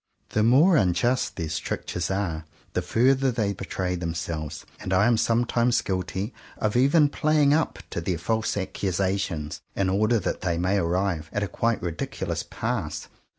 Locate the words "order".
9.91-10.17